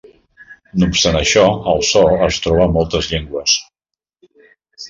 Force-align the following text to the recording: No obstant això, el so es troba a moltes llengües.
No 0.83 0.87
obstant 0.93 1.17
això, 1.19 1.43
el 1.73 1.85
so 1.91 2.03
es 2.31 2.41
troba 2.47 2.65
a 2.65 2.73
moltes 2.79 3.11
llengües. 3.13 3.55